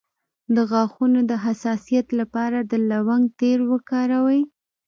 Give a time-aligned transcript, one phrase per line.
[0.55, 4.41] د غاښونو د حساسیت لپاره د لونګ تېل وکاروئ